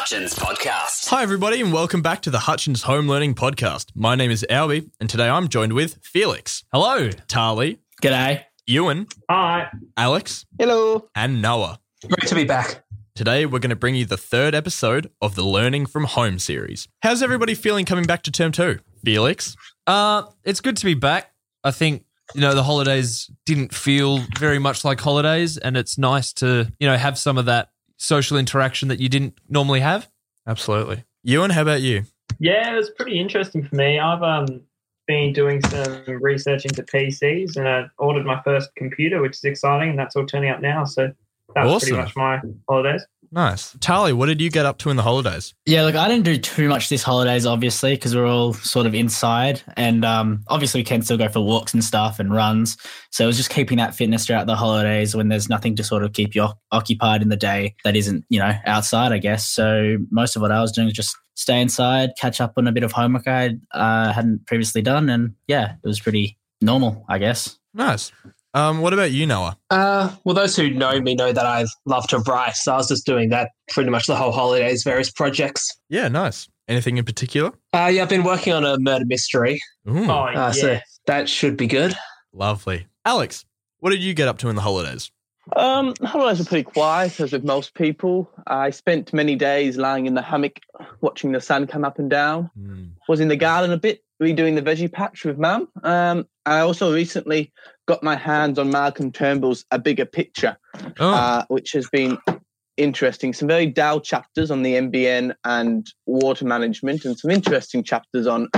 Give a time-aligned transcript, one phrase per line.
[0.00, 1.10] Hutchins Podcast.
[1.10, 3.88] Hi, everybody, and welcome back to the Hutchins Home Learning Podcast.
[3.94, 7.10] My name is Albie, and today I'm joined with Felix, Hello.
[7.28, 8.44] Tali, G'day.
[8.66, 9.68] Ewan, Hi.
[9.98, 11.10] Alex, Hello.
[11.14, 11.80] and Noah.
[12.00, 12.82] Great to be back.
[13.14, 16.88] Today, we're going to bring you the third episode of the Learning from Home series.
[17.02, 18.78] How's everybody feeling coming back to term two?
[19.04, 19.54] Felix?
[19.86, 21.30] Uh, it's good to be back.
[21.62, 26.32] I think you know the holidays didn't feel very much like holidays, and it's nice
[26.34, 27.68] to you know have some of that
[28.00, 30.08] social interaction that you didn't normally have.
[30.46, 31.04] Absolutely.
[31.22, 32.04] Ewan, how about you?
[32.38, 33.98] Yeah, it was pretty interesting for me.
[33.98, 34.62] I've um
[35.06, 39.90] been doing some research into PCs and I ordered my first computer, which is exciting,
[39.90, 40.84] and that's all turning up now.
[40.84, 41.12] So
[41.54, 41.88] that was Awesome.
[41.88, 43.04] pretty much my holidays.
[43.32, 43.76] Nice.
[43.78, 45.54] Tali, what did you get up to in the holidays?
[45.64, 48.94] Yeah, look, I didn't do too much this holidays, obviously, because we're all sort of
[48.94, 52.76] inside, and um, obviously we can still go for walks and stuff and runs.
[53.10, 56.02] So it was just keeping that fitness throughout the holidays when there's nothing to sort
[56.02, 59.46] of keep you occupied in the day that isn't, you know, outside, I guess.
[59.46, 62.72] So most of what I was doing was just stay inside, catch up on a
[62.72, 67.18] bit of homework I uh, hadn't previously done, and yeah, it was pretty normal, I
[67.18, 67.58] guess.
[67.74, 68.10] Nice.
[68.54, 69.56] Um, what about you, Noah?
[69.70, 72.88] Uh, well, those who know me know that I love to write, so I was
[72.88, 75.68] just doing that pretty much the whole holidays, various projects.
[75.88, 76.48] Yeah, nice.
[76.66, 77.52] Anything in particular?
[77.72, 80.60] Uh, yeah, I've been working on a murder mystery, Ooh, Oh, uh, yes.
[80.60, 81.94] so that should be good.
[82.32, 82.86] lovely.
[83.04, 83.44] Alex,
[83.78, 85.10] what did you get up to in the holidays?
[85.56, 88.30] Um, holidays were pretty quiet, as with most people.
[88.46, 90.60] I spent many days lying in the hammock,
[91.00, 92.50] watching the sun come up and down.
[92.56, 92.84] Hmm.
[93.08, 95.66] Was in the garden a bit, redoing the veggie patch with Mum.
[95.82, 97.52] Um, I also recently
[97.90, 100.56] got my hands on Malcolm Turnbull's A Bigger Picture,
[101.00, 102.16] Oh, uh, which has been
[102.76, 103.32] interesting.
[103.32, 108.48] Some very dull chapters on the NBN and water management, and some interesting chapters on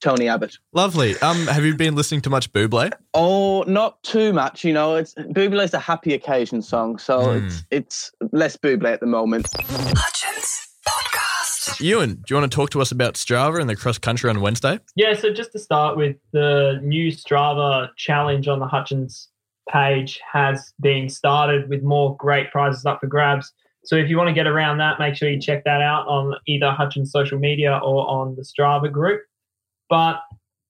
[0.00, 0.56] Tony Abbott.
[0.72, 1.16] lovely.
[1.20, 2.90] Um, have you been listening to much Buble?
[3.14, 4.64] Oh, not too much.
[4.64, 7.46] You know, it's Buble is a happy occasion song, so Hmm.
[7.46, 9.46] it's it's less Buble at the moment.
[9.56, 10.69] Hutchins Podcast.
[11.80, 14.40] Ewan, do you want to talk to us about Strava and the cross country on
[14.40, 14.78] Wednesday?
[14.96, 19.28] Yeah, so just to start with, the new Strava challenge on the Hutchins
[19.70, 23.52] page has been started with more great prizes up for grabs.
[23.84, 26.34] So if you want to get around that, make sure you check that out on
[26.46, 29.22] either Hutchins social media or on the Strava group.
[29.88, 30.20] But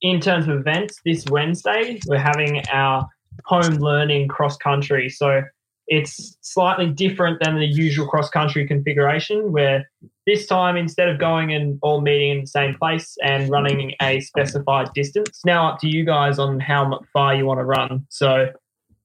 [0.02, 3.08] in terms of events, this Wednesday, we're having our
[3.46, 5.08] home learning cross country.
[5.08, 5.42] So
[5.88, 9.90] it's slightly different than the usual cross country configuration, where
[10.30, 14.20] this time instead of going and all meeting in the same place and running a
[14.20, 18.06] specified distance, now up to you guys on how far you want to run.
[18.10, 18.46] So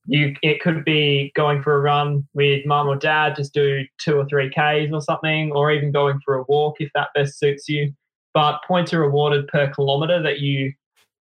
[0.05, 4.17] you it could be going for a run with mum or dad, just do two
[4.17, 7.67] or three Ks or something, or even going for a walk if that best suits
[7.67, 7.91] you.
[8.35, 10.73] But points are awarded per kilometre that you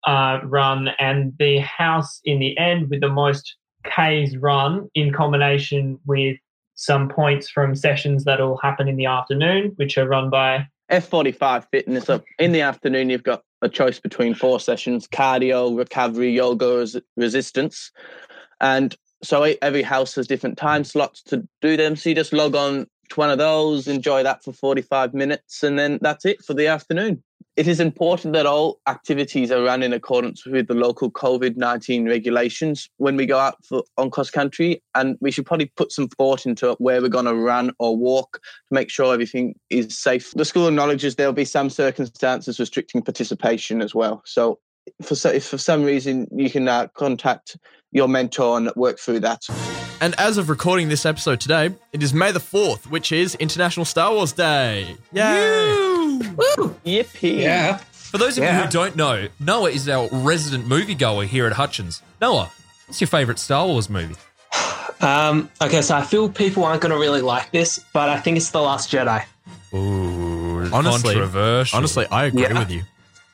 [0.07, 5.99] uh, run, and the house in the end with the most Ks run in combination
[6.05, 6.37] with
[6.79, 11.67] some points from sessions that will happen in the afternoon, which are run by F45
[11.69, 12.05] fitness.
[12.05, 16.95] So in the afternoon, you've got a choice between four sessions: cardio, recovery, yoga, res-
[17.17, 17.91] resistance,
[18.61, 21.97] and so every house has different time slots to do them.
[21.97, 25.77] So you just log on to one of those, enjoy that for 45 minutes, and
[25.77, 27.21] then that's it for the afternoon.
[27.59, 32.07] It is important that all activities are run in accordance with the local COVID 19
[32.07, 34.81] regulations when we go out for, on cross country.
[34.95, 38.39] And we should probably put some thought into where we're going to run or walk
[38.41, 40.31] to make sure everything is safe.
[40.31, 44.21] The school acknowledges there'll be some circumstances restricting participation as well.
[44.25, 44.59] So,
[45.01, 47.57] for, if for some reason you can uh, contact
[47.91, 49.41] your mentor and work through that.
[49.99, 53.85] And as of recording this episode today, it is May the 4th, which is International
[53.85, 54.95] Star Wars Day.
[55.11, 55.88] Yay!
[56.23, 57.41] Yippee!
[57.41, 57.77] Yeah.
[57.91, 62.01] For those of you who don't know, Noah is our resident moviegoer here at Hutchins.
[62.19, 62.51] Noah,
[62.87, 64.15] what's your favourite Star Wars movie?
[65.01, 68.37] Um, okay, so I feel people aren't going to really like this, but I think
[68.37, 69.23] it's The Last Jedi.
[69.73, 71.77] Ooh, Honestly- controversial.
[71.77, 72.59] Honestly, I agree Yeah.
[72.59, 72.83] with you.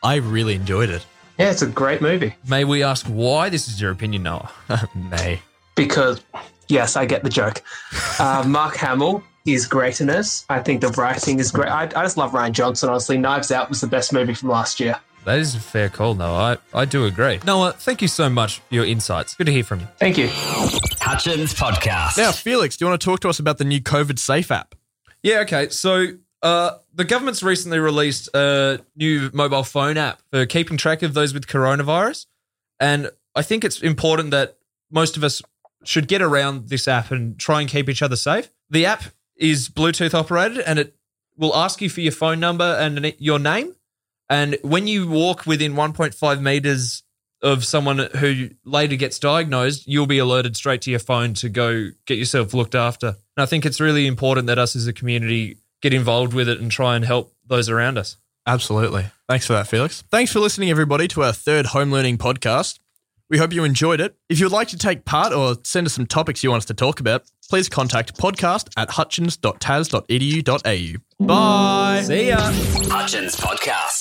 [0.03, 1.05] I really enjoyed it.
[1.39, 4.49] Yeah, it's a great movie may we ask why this is your opinion, Noah?
[4.95, 5.41] May.
[5.75, 6.21] because,
[6.69, 7.61] yes, I get the joke.
[8.19, 10.45] Uh, Mark Hamill is great in this.
[10.49, 11.69] I think the writing is great.
[11.69, 13.17] I, I just love Rian Johnson, honestly.
[13.17, 14.99] Knives Out was the best movie from last year.
[15.25, 16.59] That is a fair call, Noah.
[16.73, 17.39] I, I do agree.
[17.45, 19.33] Noah, thank you so much for your insights.
[19.35, 19.87] Good to hear from you.
[19.97, 20.29] Thank you.
[20.31, 22.17] Hutchins Podcast.
[22.17, 24.75] Now, Felix, do you want to talk to us about the new COVID Safe app?
[25.23, 25.69] Yeah, okay.
[25.69, 26.05] So
[26.43, 31.33] uh, the government's recently released a new mobile phone app for keeping track of those
[31.33, 32.27] with coronavirus.
[32.79, 34.57] And I think it's important that
[34.91, 35.41] most of us
[35.83, 38.51] should get around this app and try and keep each other safe.
[38.69, 39.05] The app
[39.35, 40.95] is Bluetooth operated and it
[41.37, 43.75] will ask you for your phone number and your name.
[44.29, 47.03] And when you walk within 1.5 meters
[47.41, 51.89] of someone who later gets diagnosed, you'll be alerted straight to your phone to go
[52.05, 53.07] get yourself looked after.
[53.07, 56.59] And I think it's really important that us as a community get involved with it
[56.59, 58.17] and try and help those around us.
[58.47, 59.05] Absolutely.
[59.27, 60.03] Thanks for that, Felix.
[60.03, 62.79] Thanks for listening, everybody, to our third home learning podcast.
[63.29, 64.15] We hope you enjoyed it.
[64.29, 66.65] If you would like to take part or send us some topics you want us
[66.65, 71.25] to talk about, please contact podcast at hutchins.tas.edu.au.
[71.25, 72.01] Bye.
[72.03, 72.37] See ya.
[72.39, 73.94] Hutchins Podcast.